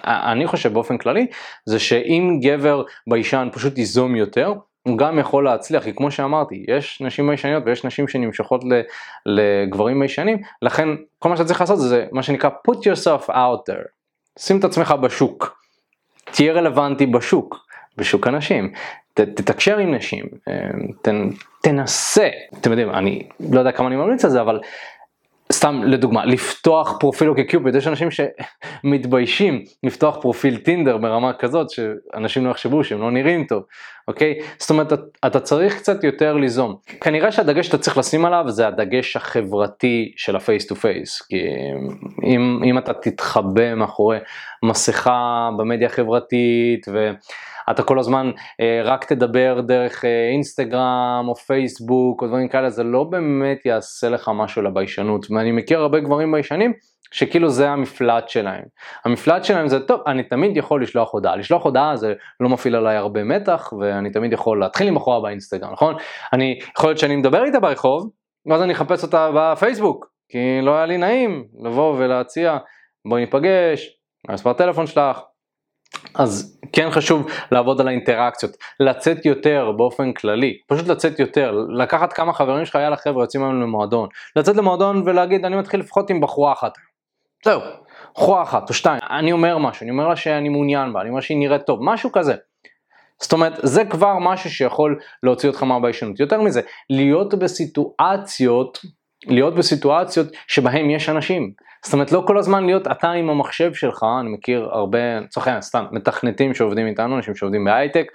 אני 0.05 0.47
חושב 0.47 0.73
באופן 0.73 0.99
כללי, 0.99 1.27
זה 1.67 1.79
שאם 1.79 2.39
גבר 2.43 2.83
ביישן 3.11 3.49
פשוט 3.53 3.79
ייזום 3.79 4.17
יותר, 4.17 4.55
הוא 4.83 4.99
גם 4.99 5.19
יכול 5.19 5.45
להצליח, 5.45 5.85
כי 5.85 5.95
כמו 5.95 6.11
שאמרתי, 6.11 6.65
יש 6.69 7.01
נשים 7.01 7.27
ביישניות 7.27 7.63
ויש 7.67 7.85
נשים 7.85 8.09
שנמשכות 8.09 8.65
לגברים 9.27 9.99
ביישנים, 9.99 10.39
לכן 10.63 10.89
כל 11.19 11.29
מה 11.29 11.37
שאתה 11.37 11.49
צריך 11.49 11.61
לעשות 11.61 11.79
זה 11.79 12.07
מה 12.13 12.23
שנקרא 12.23 12.51
put 12.71 12.77
yourself 12.77 13.31
out 13.31 13.71
there, 13.71 13.89
שים 14.39 14.59
את 14.59 14.65
עצמך 14.65 14.95
בשוק, 15.03 15.57
תהיה 16.33 16.53
רלוונטי 16.53 17.07
בשוק, 17.07 17.67
בשוק 17.97 18.27
הנשים, 18.27 18.73
ת, 19.15 19.21
תתקשר 19.21 19.79
עם 19.79 19.95
נשים, 19.95 20.25
אה, 20.49 20.55
ת, 21.03 21.09
תנסה, 21.63 22.29
אתם 22.61 22.71
יודעים, 22.71 22.91
אני 22.91 23.29
לא 23.53 23.59
יודע 23.59 23.73
כמה 23.73 23.89
אני 23.89 23.97
ממליץ 23.97 24.25
על 24.25 24.31
זה, 24.31 24.41
אבל 24.41 24.61
סתם 25.53 25.83
לדוגמה, 25.85 26.25
לפתוח 26.25 26.97
פרופיל 27.01 27.29
אוקיי 27.29 27.45
יש 27.79 27.87
אנשים 27.87 28.09
שמתביישים 28.11 29.65
לפתוח 29.83 30.17
פרופיל 30.23 30.57
טינדר 30.57 30.97
ברמה 30.97 31.33
כזאת 31.33 31.71
שאנשים 31.71 32.47
לא 32.47 32.51
יחשבו 32.51 32.85
שהם 32.85 33.01
לא 33.01 33.11
נראים 33.11 33.45
טוב, 33.45 33.63
אוקיי? 34.09 34.35
זאת 34.59 34.71
אומרת, 34.71 34.93
אתה 35.27 35.41
צריך 35.41 35.77
קצת 35.77 36.05
יותר 36.05 36.37
ליזום. 36.37 36.77
כנראה 37.01 37.33
שהדגש 37.33 37.67
שאתה 37.67 37.79
צריך 37.79 37.99
לשים 37.99 38.25
עליו 38.25 38.45
זה 38.49 38.67
הדגש 38.67 39.17
החברתי 39.17 40.13
של 40.17 40.37
ה 40.37 40.43
face 40.43 40.67
to 40.67 40.77
face, 40.77 41.23
כי 41.23 41.37
אם, 42.25 42.61
אם 42.65 42.79
אתה 42.79 42.93
תתחבא 42.93 43.75
מאחורי 43.75 44.19
מסכה 44.63 45.51
במדיה 45.59 45.87
החברתית 45.89 46.87
ו... 46.93 47.11
אתה 47.71 47.83
כל 47.83 47.99
הזמן 47.99 48.31
אה, 48.61 48.81
רק 48.85 49.05
תדבר 49.05 49.61
דרך 49.61 50.05
אה, 50.05 50.31
אינסטגרם 50.33 51.25
או 51.29 51.35
פייסבוק 51.35 52.23
או 52.23 52.27
דברים 52.27 52.49
כאלה, 52.49 52.71
זה 52.71 52.85
לא 52.85 53.05
באמת 53.05 53.67
יעשה 53.67 54.09
לך 54.09 54.31
משהו 54.35 54.63
לביישנות. 54.63 55.27
ואני 55.31 55.53
מכיר 55.53 55.81
הרבה 55.81 56.01
גברים 56.01 56.33
ביישנים 56.33 56.73
שכאילו 57.11 57.51
זה 57.51 57.71
המפלט 57.71 58.29
שלהם. 58.29 58.65
המפלט 59.05 59.45
שלהם 59.45 59.69
זה 59.69 59.81
טוב, 59.81 60.01
אני 60.07 60.23
תמיד 60.23 60.57
יכול 60.57 60.83
לשלוח 60.83 61.13
הודעה. 61.13 61.37
לשלוח 61.37 61.65
הודעה 61.65 61.97
זה 61.97 62.15
לא 62.41 62.49
מפעיל 62.49 62.77
עליי 62.77 62.97
הרבה 62.97 63.25
מתח 63.25 63.73
ואני 63.81 64.11
תמיד 64.11 64.33
יכול 64.33 64.61
להתחיל 64.61 64.89
עם 64.89 64.95
בחורה 64.95 65.21
באינסטגרם, 65.21 65.73
נכון? 65.73 65.95
אני, 66.33 66.59
יכול 66.79 66.91
להיות 66.91 66.99
שאני 66.99 67.17
מדבר 67.17 67.45
איתה 67.45 67.61
ברחוב, 67.61 68.11
ואז 68.47 68.63
אני 68.63 68.73
אחפש 68.73 69.03
אותה 69.03 69.31
בפייסבוק, 69.35 70.07
כי 70.29 70.39
לא 70.63 70.77
היה 70.77 70.87
לי 70.87 70.97
נעים 70.97 71.45
לבוא 71.65 71.95
ולהציע 71.99 72.59
בואי 73.09 73.21
ניפגש, 73.21 73.89
מספר 74.31 74.53
טלפון 74.53 74.87
שלך, 74.87 75.21
אז 76.15 76.59
כן 76.73 76.91
חשוב 76.91 77.27
לעבוד 77.53 77.81
על 77.81 77.89
האינטראקציות, 77.89 78.57
לצאת 78.81 79.27
יותר 79.27 79.73
באופן 79.77 80.13
כללי, 80.13 80.59
פשוט 80.67 80.89
לצאת 80.89 81.19
יותר, 81.21 81.53
לקחת 81.79 82.13
כמה 82.13 82.33
חברים 82.33 82.65
שלך, 82.65 82.75
יאללה 82.75 82.97
חבר'ה 82.97 83.23
יוצאים 83.23 83.45
היום 83.45 83.63
למועדון, 83.63 84.09
לצאת 84.37 84.57
למועדון 84.57 85.03
ולהגיד 85.07 85.45
אני 85.45 85.57
מתחיל 85.57 85.81
לפחות 85.81 86.11
עם 86.11 86.21
בחורה 86.21 86.53
אחת, 86.53 86.73
זהו, 87.45 87.61
בחורה 88.15 88.43
אחת 88.43 88.69
או 88.69 88.75
שתיים, 88.75 89.01
אני 89.11 89.33
אומר 89.33 89.59
משהו, 89.59 89.85
אני 89.85 89.91
אומר 89.91 90.09
לה 90.09 90.17
שאני 90.17 90.49
מעוניין 90.49 90.93
בה, 90.93 91.01
אני 91.01 91.09
אומר 91.09 91.21
שהיא 91.21 91.39
נראית 91.39 91.63
טוב, 91.63 91.79
משהו 91.83 92.13
כזה. 92.13 92.35
זאת 93.21 93.33
אומרת, 93.33 93.53
זה 93.63 93.85
כבר 93.85 94.19
משהו 94.19 94.51
שיכול 94.51 95.01
להוציא 95.23 95.49
אותך 95.49 95.63
מהביישנות. 95.63 96.21
יותר 96.21 96.41
מזה, 96.41 96.61
להיות 96.91 97.35
בסיטואציות, 97.35 98.79
להיות 99.27 99.55
בסיטואציות 99.55 100.27
שבהם 100.47 100.91
יש 100.91 101.09
אנשים. 101.09 101.53
זאת 101.85 101.93
אומרת 101.93 102.13
לא 102.13 102.25
כל 102.27 102.39
הזמן 102.39 102.67
להיות 102.67 102.87
אתה 102.87 103.11
עם 103.11 103.31
המחשב 103.31 103.75
שלך, 103.75 104.07
אני 104.21 104.29
מכיר 104.29 104.69
הרבה, 104.73 105.21
לצורך 105.21 105.47
העניין 105.47 105.63
סתם, 105.63 105.85
מתכנתים 105.93 106.55
שעובדים 106.55 106.87
איתנו, 106.87 107.17
אנשים 107.17 107.37
שעובדים 107.37 107.65
בהייטק, 107.65 108.07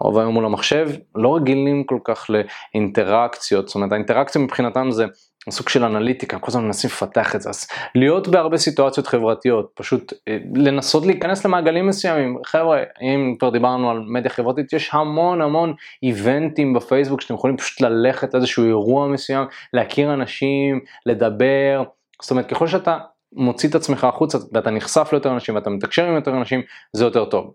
רוב 0.00 0.18
היום 0.18 0.34
מול 0.34 0.44
המחשב, 0.44 0.88
לא 1.14 1.36
רגילים 1.36 1.84
כל 1.84 1.98
כך 2.04 2.30
לאינטראקציות, 2.30 3.68
זאת 3.68 3.74
אומרת 3.74 3.92
האינטראקציה 3.92 4.40
מבחינתם 4.40 4.90
זה 4.90 5.06
סוג 5.50 5.68
של 5.68 5.84
אנליטיקה, 5.84 6.38
כל 6.38 6.50
הזמן 6.50 6.64
מנסים 6.64 6.90
לפתח 6.90 7.36
את 7.36 7.42
זה, 7.42 7.50
אז 7.50 7.66
להיות 7.94 8.28
בהרבה 8.28 8.56
סיטואציות 8.56 9.06
חברתיות, 9.06 9.70
פשוט 9.74 10.12
אה, 10.28 10.38
לנסות 10.54 11.06
להיכנס 11.06 11.44
למעגלים 11.44 11.86
מסוימים, 11.86 12.38
חבר'ה, 12.46 12.82
אם 13.00 13.34
כבר 13.38 13.50
דיברנו 13.50 13.90
על 13.90 13.98
מדיה 14.06 14.30
חברתית, 14.30 14.72
יש 14.72 14.90
המון 14.92 15.40
המון 15.40 15.74
איבנטים 16.02 16.74
בפייסבוק 16.74 17.20
שאתם 17.20 17.34
יכולים 17.34 17.56
פשוט 17.56 17.80
ללכת 17.80 18.34
לאיזשהו 18.34 18.64
אירוע 18.64 19.08
מסוים, 19.08 19.44
להכיר 19.72 20.14
אנשים, 20.14 20.80
לדבר, 21.06 21.82
זאת 22.22 22.30
אומרת 22.30 22.48
ככל 22.50 22.66
שאתה 22.66 22.98
מוציא 23.32 23.68
את 23.68 23.74
עצמך 23.74 24.04
החוצה 24.04 24.38
ואתה 24.52 24.70
נחשף 24.70 25.08
ליותר 25.12 25.32
אנשים 25.32 25.54
ואתה 25.54 25.70
מתקשר 25.70 26.04
עם 26.04 26.14
יותר 26.14 26.30
אנשים 26.30 26.62
זה 26.92 27.04
יותר 27.04 27.24
טוב. 27.24 27.52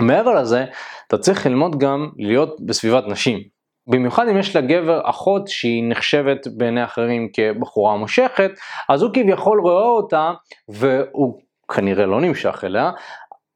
מעבר 0.00 0.34
לזה 0.34 0.64
אתה 1.06 1.18
צריך 1.18 1.46
ללמוד 1.46 1.78
גם 1.78 2.08
להיות 2.16 2.60
בסביבת 2.60 3.04
נשים. 3.08 3.57
במיוחד 3.88 4.28
אם 4.28 4.38
יש 4.38 4.56
לגבר 4.56 5.00
אחות 5.10 5.48
שהיא 5.48 5.84
נחשבת 5.88 6.46
בעיני 6.56 6.84
אחרים 6.84 7.28
כבחורה 7.32 7.96
מושכת 7.96 8.50
אז 8.88 9.02
הוא 9.02 9.10
כביכול 9.14 9.60
רואה 9.60 9.82
אותה 9.82 10.32
והוא 10.68 11.40
כנראה 11.74 12.06
לא 12.06 12.20
נמשך 12.20 12.64
אליה 12.64 12.90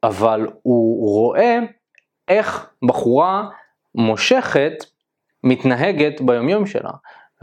אבל 0.03 0.47
הוא 0.63 1.09
רואה 1.09 1.59
איך 2.29 2.71
בחורה 2.89 3.49
מושכת 3.95 4.73
מתנהגת 5.45 6.21
ביומיום 6.21 6.67
שלה. 6.67 6.91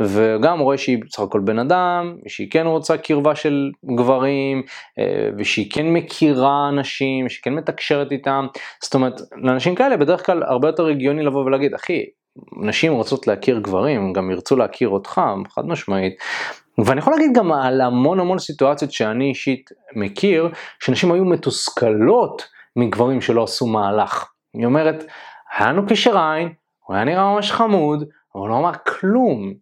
וגם 0.02 0.60
רואה 0.60 0.78
שהיא 0.78 0.98
בסך 1.06 1.20
הכל 1.20 1.40
בן 1.40 1.60
אדם, 1.60 2.16
ושהיא 2.26 2.52
כן 2.52 2.66
רוצה 2.66 2.98
קרבה 2.98 3.36
של 3.36 3.72
גברים, 3.96 4.64
אה, 5.00 5.30
ושהיא 5.38 5.72
כן 5.72 5.86
מכירה 5.94 6.70
אנשים, 6.70 7.30
שהיא 7.30 7.44
כן 7.44 7.54
מתקשרת 7.54 8.12
איתם, 8.12 8.48
זאת 8.84 8.94
אומרת, 8.94 9.22
לאנשים 9.36 9.76
כאלה 9.76 9.98
בדרך 9.98 10.26
כלל 10.26 10.44
הרבה 10.44 10.68
יותר 10.68 10.88
הגיוני 10.88 11.24
לבוא 11.24 11.46
ולהגיד, 11.46 11.74
אחי, 11.74 12.06
נשים 12.58 12.94
רוצות 12.94 13.28
להכיר 13.28 13.60
גברים, 13.60 14.14
גם 14.14 14.32
ירצו 14.32 14.56
להכיר 14.56 14.90
אותך, 14.90 15.22
חד 15.50 15.68
משמעית. 15.68 16.14
ואני 16.86 17.00
יכול 17.00 17.14
להגיד 17.14 17.32
גם 17.34 17.52
על 17.52 17.82
המון 17.82 18.20
המון 18.20 18.40
סיטואציות 18.40 18.92
שאני 18.92 19.30
אישית 19.30 19.70
מכיר, 19.96 20.50
שנשים 20.80 21.12
היו 21.12 21.26
מתוסכלות 21.26 22.48
מגברים 22.76 23.22
שלא 23.22 23.44
עשו 23.44 23.68
מהלך. 23.68 24.32
היא 24.54 24.66
אומרת, 24.66 25.04
היה 25.58 25.70
לנו 25.70 25.88
קשר 25.88 26.18
עין, 26.18 26.50
הוא 26.86 26.96
היה 26.96 27.06
נראה 27.06 27.34
ממש 27.34 27.52
חמוד, 27.52 28.04
אבל 28.36 28.50
לא 28.50 28.58
אמר 28.58 28.72
כלום. 28.88 29.54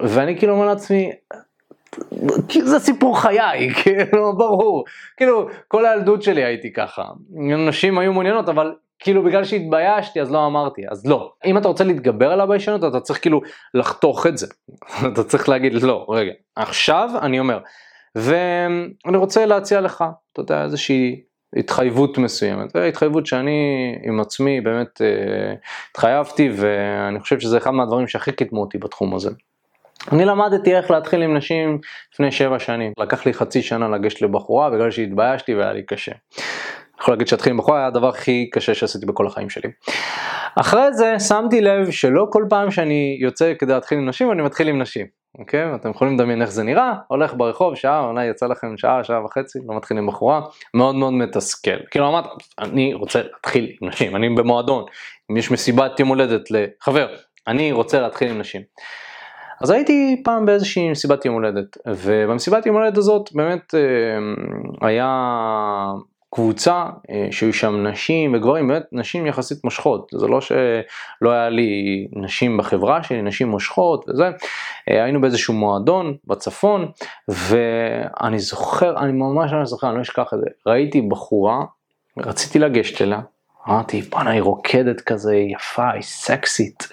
ואני 0.00 0.38
כאילו 0.38 0.52
אומר 0.54 0.66
לעצמי, 0.66 1.10
כאילו 2.48 2.66
זה 2.66 2.78
סיפור 2.78 3.20
חיי, 3.20 3.70
כאילו 3.82 4.36
ברור, 4.36 4.84
כאילו 5.16 5.48
כל 5.68 5.86
הילדות 5.86 6.22
שלי 6.22 6.44
הייתי 6.44 6.72
ככה, 6.72 7.04
נשים 7.68 7.98
היו 7.98 8.12
מעוניינות 8.12 8.48
אבל 8.48 8.74
כאילו 8.98 9.22
בגלל 9.24 9.44
שהתביישתי 9.44 10.20
אז 10.20 10.32
לא 10.32 10.46
אמרתי, 10.46 10.82
אז 10.90 11.06
לא. 11.06 11.32
אם 11.44 11.58
אתה 11.58 11.68
רוצה 11.68 11.84
להתגבר 11.84 12.32
על 12.32 12.40
הביישנות 12.40 12.84
אתה 12.84 13.00
צריך 13.00 13.20
כאילו 13.20 13.40
לחתוך 13.74 14.26
את 14.26 14.38
זה, 14.38 14.46
אתה 15.12 15.24
צריך 15.24 15.48
להגיד 15.48 15.72
לא, 15.72 16.06
רגע, 16.08 16.32
עכשיו 16.56 17.10
אני 17.22 17.40
אומר, 17.40 17.58
ואני 18.14 19.16
רוצה 19.16 19.46
להציע 19.46 19.80
לך, 19.80 20.04
אתה 20.32 20.40
יודע, 20.40 20.64
איזושהי 20.64 21.20
התחייבות 21.56 22.18
מסוימת, 22.18 22.76
התחייבות 22.76 23.26
שאני 23.26 23.94
עם 24.02 24.20
עצמי 24.20 24.60
באמת 24.60 25.00
אה, 25.00 25.54
התחייבתי 25.90 26.50
ואני 26.56 27.20
חושב 27.20 27.40
שזה 27.40 27.58
אחד 27.58 27.70
מהדברים 27.70 28.06
שהכי 28.06 28.32
קידמו 28.32 28.60
אותי 28.60 28.78
בתחום 28.78 29.14
הזה. 29.14 29.30
אני 30.12 30.24
למדתי 30.24 30.76
איך 30.76 30.90
להתחיל 30.90 31.22
עם 31.22 31.36
נשים 31.36 31.78
לפני 32.14 32.32
שבע 32.32 32.58
שנים. 32.58 32.92
לקח 32.98 33.26
לי 33.26 33.34
חצי 33.34 33.62
שנה 33.62 33.88
לגשת 33.88 34.22
לבחורה 34.22 34.70
בגלל 34.70 34.90
שהתביישתי 34.90 35.54
והיה 35.54 35.72
לי 35.72 35.82
קשה. 35.82 36.12
יכול 37.08 37.14
להגיד 37.14 37.28
שהתחיל 37.28 37.52
עם 37.52 37.58
בחורה 37.58 37.78
היה 37.78 37.86
הדבר 37.86 38.08
הכי 38.08 38.50
קשה 38.52 38.74
שעשיתי 38.74 39.06
בכל 39.06 39.26
החיים 39.26 39.50
שלי. 39.50 39.70
אחרי 40.60 40.94
זה 40.94 41.18
שמתי 41.18 41.60
לב 41.60 41.90
שלא 41.90 42.26
כל 42.30 42.44
פעם 42.50 42.70
שאני 42.70 43.18
יוצא 43.20 43.52
כדי 43.58 43.72
להתחיל 43.72 43.98
עם 43.98 44.08
נשים 44.08 44.32
אני 44.32 44.42
מתחיל 44.42 44.68
עם 44.68 44.82
נשים. 44.82 45.06
אוקיי? 45.38 45.74
אתם 45.74 45.90
יכולים 45.90 46.14
לדמיין 46.14 46.42
איך 46.42 46.50
זה 46.50 46.62
נראה, 46.62 46.92
הולך 47.08 47.34
ברחוב 47.34 47.74
שעה, 47.74 48.04
אולי 48.04 48.26
יצא 48.26 48.46
לכם 48.46 48.76
שעה, 48.76 49.04
שעה 49.04 49.24
וחצי, 49.24 49.58
לא 49.68 49.76
מתחיל 49.76 49.98
עם 49.98 50.06
בחורה, 50.06 50.40
מאוד 50.74 50.94
מאוד 50.94 51.12
מתסכל. 51.12 51.76
כאילו 51.90 52.08
אמרת, 52.08 52.24
אני 52.58 52.94
רוצה 52.94 53.22
להתחיל 53.22 53.76
עם 53.80 53.88
נשים, 53.88 54.16
אני 54.16 54.28
במועדון, 54.28 54.84
אם 55.30 55.36
יש 55.36 55.50
מסיבת 55.50 56.00
יום 56.00 56.08
הולדת 56.08 56.50
לחבר, 56.50 57.14
אני 57.46 57.72
רוצה 57.72 58.00
להתחיל 58.00 58.30
עם 58.30 58.38
נשים. 58.38 58.62
אז 59.62 59.70
הייתי 59.70 60.20
פעם 60.24 60.46
באיזושהי 60.46 60.90
מסיבת 60.90 61.24
יום 61.24 61.34
הולדת, 61.34 61.76
ובמסיבת 61.86 62.66
יום 62.66 62.76
הולדת 62.76 62.98
הזאת 62.98 63.30
באמת 63.34 63.74
אה, 63.74 63.78
היה 64.88 65.08
קבוצה 66.30 66.86
אה, 67.10 67.28
שהיו 67.30 67.52
שם 67.52 67.86
נשים 67.86 68.34
וגברים, 68.34 68.68
באמת 68.68 68.84
נשים 68.92 69.26
יחסית 69.26 69.64
מושכות, 69.64 70.10
זה 70.14 70.26
לא 70.26 70.40
שלא 70.40 71.30
היה 71.32 71.48
לי 71.48 72.08
נשים 72.12 72.56
בחברה 72.56 73.02
שלי, 73.02 73.22
נשים 73.22 73.48
מושכות 73.48 74.08
וזה, 74.08 74.30
אה, 74.90 75.04
היינו 75.04 75.20
באיזשהו 75.20 75.54
מועדון 75.54 76.16
בצפון, 76.26 76.90
ואני 77.28 78.38
זוכר, 78.38 78.98
אני 78.98 79.12
ממש 79.12 79.52
לא 79.52 79.64
זוכר, 79.64 79.88
אני 79.88 79.96
לא 79.96 80.02
אשכח 80.02 80.34
את 80.34 80.38
זה, 80.38 80.46
ראיתי 80.66 81.00
בחורה, 81.00 81.64
רציתי 82.18 82.58
לגשת 82.58 83.02
אליה, 83.02 83.20
אמרתי, 83.68 84.02
בואנה 84.02 84.30
היא 84.30 84.42
רוקדת 84.42 85.00
כזה 85.00 85.36
יפה, 85.36 85.90
היא 85.90 86.02
סקסית, 86.02 86.88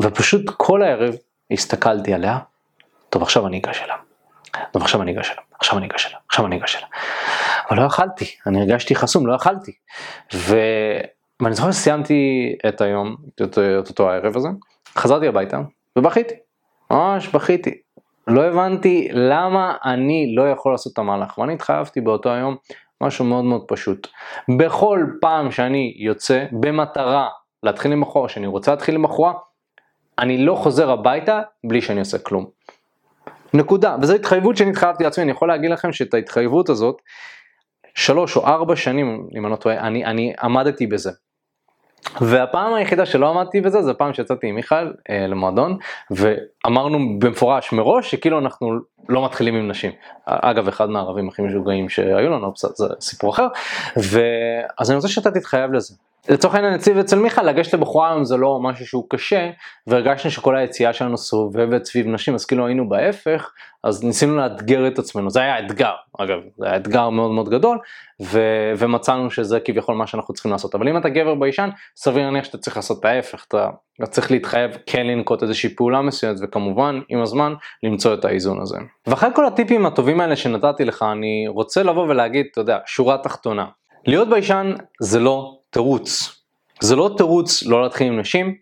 ופשוט 0.00 0.50
כל 0.56 0.82
הערב 0.82 1.14
הסתכלתי 1.50 2.14
עליה, 2.14 2.38
טוב 3.10 3.22
עכשיו 3.22 3.46
אני 3.46 3.58
אגש 3.58 3.82
אליה, 3.82 3.96
טוב 4.72 4.82
עכשיו 4.82 5.02
אני 5.02 5.12
אגש 5.12 5.30
אליה, 5.30 5.42
עכשיו 5.58 5.78
אני 5.78 5.86
אגש 5.86 6.06
אליה, 6.06 6.18
עכשיו 6.28 6.46
אני 6.46 6.56
אגש 6.56 6.76
אליה. 6.76 6.86
אבל 7.70 7.80
לא 7.80 7.86
יכלתי, 7.86 8.24
אני 8.46 8.60
הרגשתי 8.60 8.94
חסום, 8.94 9.26
לא 9.26 9.34
יכלתי. 9.34 9.72
ו... 10.34 10.56
ואני 11.42 11.54
זוכר 11.54 11.72
שסיימתי 11.72 12.52
את 12.68 12.80
היום, 12.80 13.16
את, 13.34 13.58
את 13.58 13.88
אותו 13.88 14.10
הערב 14.10 14.36
הזה, 14.36 14.48
חזרתי 14.96 15.28
הביתה 15.28 15.60
ובכיתי, 15.96 16.34
ממש 16.90 17.28
בכיתי. 17.28 17.74
לא 18.26 18.44
הבנתי 18.44 19.08
למה 19.12 19.76
אני 19.84 20.34
לא 20.36 20.50
יכול 20.50 20.72
לעשות 20.72 20.92
את 20.92 20.98
המהלך, 20.98 21.38
ואני 21.38 21.54
התחייבתי 21.54 22.00
באותו 22.00 22.32
היום 22.32 22.56
משהו 23.00 23.24
מאוד 23.24 23.44
מאוד 23.44 23.64
פשוט. 23.68 24.08
בכל 24.58 25.06
פעם 25.20 25.50
שאני 25.50 25.94
יוצא 25.96 26.44
במטרה 26.52 27.28
להתחיל 27.62 27.92
עם 27.92 28.00
בחורה, 28.00 28.28
שאני 28.28 28.46
רוצה 28.46 28.70
להתחיל 28.70 28.94
עם 28.94 29.02
בחורה, 29.02 29.32
אני 30.18 30.38
לא 30.38 30.54
חוזר 30.54 30.90
הביתה 30.90 31.40
בלי 31.64 31.80
שאני 31.80 32.00
עושה 32.00 32.18
כלום. 32.18 32.46
נקודה, 33.54 33.96
וזו 34.02 34.14
התחייבות 34.14 34.56
שאני 34.56 34.70
התחייבתי 34.70 35.04
לעצמי, 35.04 35.24
אני 35.24 35.32
יכול 35.32 35.48
להגיד 35.48 35.70
לכם 35.70 35.92
שאת 35.92 36.14
ההתחייבות 36.14 36.68
הזאת, 36.68 37.02
שלוש 37.96 38.36
או 38.36 38.46
ארבע 38.46 38.76
שנים, 38.76 39.28
אם 39.36 39.44
אני 39.44 39.52
לא 39.52 39.56
טועה, 39.56 39.78
אני, 39.78 40.04
אני 40.04 40.32
עמדתי 40.42 40.86
בזה. 40.86 41.10
והפעם 42.20 42.74
היחידה 42.74 43.06
שלא 43.06 43.30
עמדתי 43.30 43.60
בזה 43.60 43.82
זה 43.82 43.90
הפעם 43.90 44.14
שיצאתי 44.14 44.46
עם 44.46 44.54
מיכאל 44.54 44.92
אה, 45.10 45.26
למועדון 45.26 45.78
ואמרנו 46.10 47.18
במפורש 47.18 47.72
מראש 47.72 48.10
שכאילו 48.10 48.38
אנחנו 48.38 48.72
לא 49.08 49.24
מתחילים 49.24 49.54
עם 49.54 49.68
נשים. 49.68 49.92
אגב 50.26 50.68
אחד 50.68 50.90
מהערבים 50.90 51.28
הכי 51.28 51.42
משוגעים 51.42 51.88
שהיו 51.88 52.30
לנו, 52.30 52.52
זה 52.56 52.86
סיפור 53.00 53.30
אחר, 53.30 53.46
ואז 53.96 54.90
אני 54.90 54.96
רוצה 54.96 55.08
שאתה 55.08 55.30
תתחייב 55.30 55.72
לזה. 55.72 55.94
לצורך 56.28 56.54
העניין 56.54 56.74
אצלי 56.74 56.92
ואצל 56.92 57.18
מיכה 57.18 57.42
לגשת 57.42 57.74
לבחורה 57.74 58.10
היום 58.10 58.24
זה 58.24 58.36
לא 58.36 58.60
משהו 58.62 58.86
שהוא 58.86 59.04
קשה 59.10 59.50
והרגשנו 59.86 60.30
שכל 60.30 60.56
היציאה 60.56 60.92
שלנו 60.92 61.18
סובבת 61.18 61.84
סביב 61.84 62.06
נשים 62.06 62.34
אז 62.34 62.44
כאילו 62.44 62.66
היינו 62.66 62.88
בהפך 62.88 63.50
אז 63.84 64.04
ניסינו 64.04 64.36
לאתגר 64.36 64.86
את 64.88 64.98
עצמנו. 64.98 65.30
זה 65.30 65.40
היה 65.40 65.58
אתגר 65.58 65.92
אגב 66.18 66.38
זה 66.58 66.66
היה 66.66 66.76
אתגר 66.76 67.10
מאוד 67.10 67.30
מאוד 67.30 67.48
גדול 67.48 67.78
ו- 68.22 68.72
ומצאנו 68.78 69.30
שזה 69.30 69.60
כביכול 69.60 69.94
מה 69.94 70.06
שאנחנו 70.06 70.34
צריכים 70.34 70.52
לעשות. 70.52 70.74
אבל 70.74 70.88
אם 70.88 70.96
אתה 70.96 71.08
גבר 71.08 71.34
ביישן 71.34 71.68
סביר 71.96 72.24
להניח 72.24 72.44
שאתה 72.44 72.58
צריך 72.58 72.76
לעשות 72.76 73.00
את 73.00 73.04
ההפך 73.04 73.44
אתה 73.48 73.70
צריך 74.10 74.30
להתחייב 74.30 74.70
כן 74.86 75.06
לנקוט 75.06 75.42
איזושהי 75.42 75.74
פעולה 75.74 76.02
מסוימת 76.02 76.36
וכמובן 76.42 77.00
עם 77.08 77.22
הזמן 77.22 77.54
למצוא 77.82 78.14
את 78.14 78.24
האיזון 78.24 78.60
הזה. 78.60 78.76
ואחרי 79.06 79.30
כל 79.34 79.46
הטיפים 79.46 79.86
הטובים 79.86 80.20
האלה 80.20 80.36
שנתתי 80.36 80.84
לך 80.84 81.04
אני 81.12 81.44
רוצה 81.48 81.82
לבוא 81.82 82.06
ולהגיד 82.08 82.46
אתה 82.52 82.60
יודע 82.60 82.78
שורה 82.86 83.18
תחתונה. 83.18 83.66
להיות 84.06 84.28
ביישן 84.28 84.74
זה 85.00 85.20
לא 85.20 85.58
תירוץ. 85.76 86.42
זה 86.80 86.96
לא 86.96 87.10
תירוץ 87.16 87.62
לא 87.62 87.82
להתחיל 87.82 88.06
עם 88.06 88.20
נשים, 88.20 88.54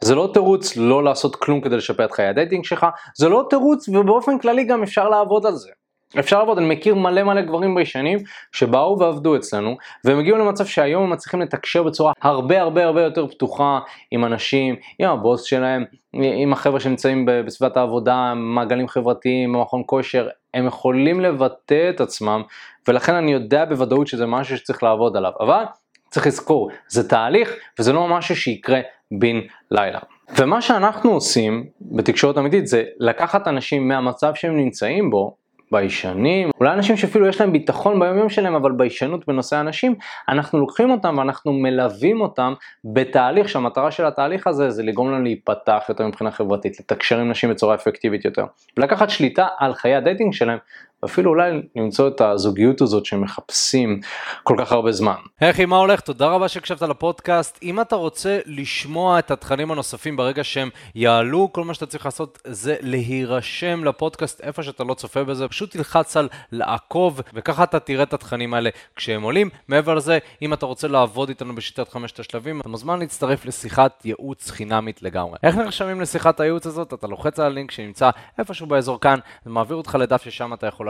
זה 0.00 0.14
לא 0.14 0.30
תירוץ 0.32 0.76
לא 0.76 1.04
לעשות 1.04 1.36
כלום 1.36 1.60
כדי 1.60 1.76
לשפר 1.76 2.04
את 2.04 2.12
חיי 2.12 2.26
הדייטינג 2.26 2.64
שלך, 2.64 2.86
זה 3.16 3.28
לא 3.28 3.46
תירוץ 3.50 3.88
ובאופן 3.88 4.38
כללי 4.38 4.64
גם 4.64 4.82
אפשר 4.82 5.08
לעבוד 5.08 5.46
על 5.46 5.54
זה. 5.54 5.70
אפשר 6.18 6.38
לעבוד, 6.38 6.58
אני 6.58 6.68
מכיר 6.68 6.94
מלא 6.94 7.22
מלא 7.22 7.40
גברים 7.40 7.74
ביישנים 7.74 8.18
שבאו 8.52 8.98
ועבדו 8.98 9.36
אצלנו 9.36 9.76
והם 10.04 10.18
הגיעו 10.18 10.38
למצב 10.38 10.66
שהיום 10.66 11.02
הם 11.02 11.10
מצליחים 11.10 11.40
לתקשר 11.40 11.82
בצורה 11.82 12.12
הרבה 12.22 12.60
הרבה 12.60 12.84
הרבה 12.84 13.02
יותר 13.02 13.26
פתוחה 13.26 13.78
עם 14.10 14.24
אנשים, 14.24 14.76
עם 14.98 15.10
הבוס 15.10 15.42
שלהם, 15.42 15.84
עם 16.12 16.52
החבר'ה 16.52 16.80
שנמצאים 16.80 17.26
בסביבת 17.28 17.76
העבודה, 17.76 18.32
מעגלים 18.36 18.88
חברתיים, 18.88 19.52
במכון 19.52 19.82
כושר, 19.86 20.28
הם 20.54 20.66
יכולים 20.66 21.20
לבטא 21.20 21.90
את 21.90 22.00
עצמם 22.00 22.42
ולכן 22.88 23.14
אני 23.14 23.32
יודע 23.32 23.64
בוודאות 23.64 24.06
שזה 24.06 24.26
משהו 24.26 24.58
שצריך 24.58 24.82
לעבוד 24.82 25.16
עליו, 25.16 25.32
אבל 25.40 25.64
צריך 26.10 26.26
לזכור, 26.26 26.70
זה 26.88 27.08
תהליך 27.08 27.52
וזה 27.78 27.92
לא 27.92 28.08
משהו 28.08 28.36
שיקרה 28.36 28.80
בן 29.10 29.40
לילה. 29.70 29.98
ומה 30.38 30.62
שאנחנו 30.62 31.10
עושים 31.10 31.66
בתקשורת 31.80 32.38
אמיתית 32.38 32.66
זה 32.66 32.84
לקחת 32.98 33.48
אנשים 33.48 33.88
מהמצב 33.88 34.34
שהם 34.34 34.56
נמצאים 34.56 35.10
בו 35.10 35.36
ביישנים, 35.72 36.50
אולי 36.60 36.72
אנשים 36.72 36.96
שאפילו 36.96 37.26
יש 37.26 37.40
להם 37.40 37.52
ביטחון 37.52 38.00
ביום 38.00 38.18
יום 38.18 38.28
שלהם, 38.28 38.54
אבל 38.54 38.72
ביישנות 38.72 39.26
בנושא 39.26 39.60
אנשים, 39.60 39.94
אנחנו 40.28 40.58
לוקחים 40.58 40.90
אותם 40.90 41.18
ואנחנו 41.18 41.52
מלווים 41.52 42.20
אותם 42.20 42.54
בתהליך 42.84 43.48
שהמטרה 43.48 43.90
של 43.90 44.06
התהליך 44.06 44.46
הזה 44.46 44.70
זה 44.70 44.82
לגרום 44.82 45.12
להם 45.12 45.24
להיפתח 45.24 45.84
יותר 45.88 46.06
מבחינה 46.06 46.30
חברתית, 46.30 46.80
לתקשר 46.80 47.18
עם 47.18 47.30
נשים 47.30 47.50
בצורה 47.50 47.74
אפקטיבית 47.74 48.24
יותר, 48.24 48.44
ולקחת 48.76 49.10
שליטה 49.10 49.46
על 49.58 49.74
חיי 49.74 49.94
הדייטינג 49.94 50.32
שלהם 50.32 50.58
ואפילו 51.02 51.30
אולי 51.30 51.62
למצוא 51.76 52.08
את 52.08 52.20
הזוגיות 52.20 52.80
הזאת 52.80 53.06
שמחפשים 53.06 54.00
כל 54.42 54.54
כך 54.58 54.72
הרבה 54.72 54.92
זמן. 54.92 55.14
היי 55.40 55.66
מה 55.66 55.76
הולך? 55.76 56.00
תודה 56.00 56.26
רבה 56.26 56.48
שהקשבת 56.48 56.82
לפודקאסט. 56.82 57.58
אם 57.62 57.80
אתה 57.80 57.96
רוצה 57.96 58.38
לשמוע 58.46 59.18
את 59.18 59.30
התכנים 59.30 59.70
הנוספים 59.70 60.16
ברגע 60.16 60.44
שהם 60.44 60.68
יעלו, 60.94 61.48
כל 61.52 61.64
מה 61.64 61.74
שאתה 61.74 61.86
צריך 61.86 62.04
לעשות 62.04 62.38
זה 62.44 62.76
להירשם 62.80 63.84
לפודקאסט 63.84 64.40
איפה 64.40 64.62
שאתה 64.62 64.84
לא 64.84 64.94
צופה 64.94 65.24
בזה, 65.24 65.48
פשוט 65.48 65.70
תלחץ 65.70 66.16
על 66.16 66.28
לעקוב, 66.52 67.20
וככה 67.34 67.62
אתה 67.62 67.80
תראה 67.80 68.02
את 68.02 68.14
התכנים 68.14 68.54
האלה 68.54 68.70
כשהם 68.96 69.22
עולים. 69.22 69.50
מעבר 69.68 69.94
לזה, 69.94 70.18
אם 70.42 70.52
אתה 70.52 70.66
רוצה 70.66 70.88
לעבוד 70.88 71.28
איתנו 71.28 71.54
בשיטת 71.54 71.88
חמשת 71.88 72.20
השלבים, 72.20 72.60
אתה 72.60 72.68
מוזמן 72.68 72.98
להצטרף 72.98 73.44
לשיחת 73.44 74.04
ייעוץ 74.04 74.50
חינמית 74.50 75.02
לגמרי. 75.02 75.38
איך 75.42 75.56
נרשמים 75.56 76.00
לשיחת 76.00 76.40
הייעוץ 76.40 76.66
הזאת? 76.66 76.94
אתה 76.94 77.06
לוחץ 77.06 77.38
על 77.38 77.46
הלינק 77.46 77.70
שנמצא 77.70 78.10
איפשהו 78.38 78.66
באזור 78.66 79.00
כאן, 79.00 79.18
זה 79.46 79.74
אותך 79.74 79.94
לדף 80.00 80.22
ששם 80.22 80.54
אתה 80.54 80.66
יכול 80.66 80.89